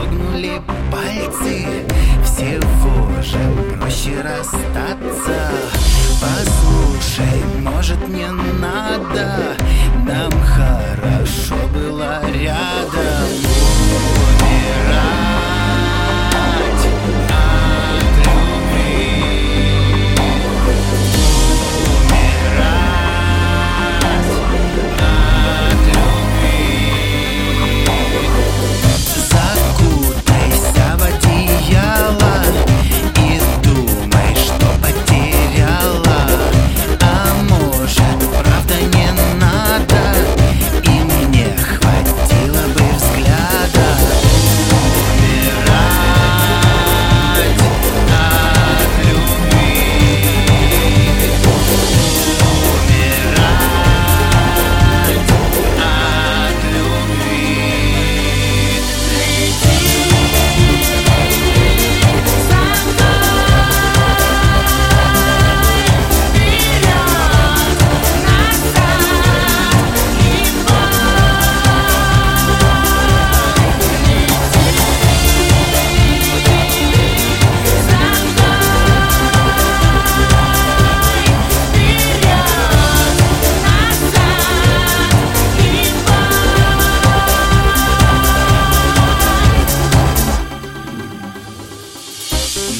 дрогнули 0.00 0.60
пальцы. 0.90 1.66
Всего 2.24 3.22
же 3.22 3.38
проще 3.78 4.20
расстаться. 4.22 5.50
Послушай, 6.20 7.42
может 7.60 8.08
не 8.08 8.26
надо? 8.60 9.49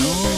no. 0.00 0.29